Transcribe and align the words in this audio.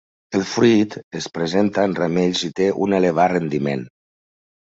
El 0.37 0.43
fruit 0.51 0.95
es 1.19 1.27
presenta 1.35 1.83
en 1.89 1.93
ramells 1.99 2.41
i 2.49 2.49
té 2.61 2.71
un 2.87 2.97
elevat 3.01 3.35
rendiment. 3.37 3.87